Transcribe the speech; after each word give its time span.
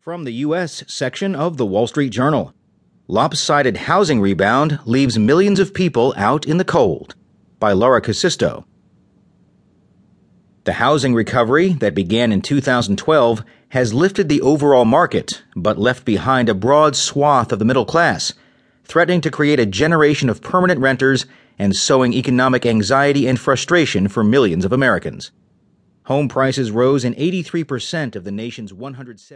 From 0.00 0.24
the 0.24 0.32
U.S. 0.32 0.82
section 0.86 1.34
of 1.34 1.58
the 1.58 1.66
Wall 1.66 1.86
Street 1.86 2.08
Journal 2.08 2.54
Lopsided 3.06 3.76
Housing 3.76 4.18
Rebound 4.18 4.80
Leaves 4.86 5.18
Millions 5.18 5.60
of 5.60 5.74
People 5.74 6.14
Out 6.16 6.46
in 6.46 6.56
the 6.56 6.64
Cold 6.64 7.14
by 7.58 7.72
Laura 7.72 8.00
Kusisto. 8.00 8.64
The 10.64 10.72
housing 10.72 11.12
recovery 11.12 11.74
that 11.74 11.94
began 11.94 12.32
in 12.32 12.40
2012 12.40 13.44
has 13.68 13.92
lifted 13.92 14.30
the 14.30 14.40
overall 14.40 14.86
market, 14.86 15.42
but 15.54 15.76
left 15.76 16.06
behind 16.06 16.48
a 16.48 16.54
broad 16.54 16.96
swath 16.96 17.52
of 17.52 17.58
the 17.58 17.66
middle 17.66 17.84
class, 17.84 18.32
threatening 18.84 19.20
to 19.20 19.30
create 19.30 19.60
a 19.60 19.66
generation 19.66 20.30
of 20.30 20.40
permanent 20.40 20.80
renters 20.80 21.26
and 21.58 21.76
sowing 21.76 22.14
economic 22.14 22.64
anxiety 22.64 23.28
and 23.28 23.38
frustration 23.38 24.08
for 24.08 24.24
millions 24.24 24.64
of 24.64 24.72
Americans. 24.72 25.30
Home 26.04 26.26
prices 26.26 26.70
rose 26.70 27.04
in 27.04 27.14
83% 27.16 28.16
of 28.16 28.24
the 28.24 28.32
nation's 28.32 28.72
170 28.72 29.20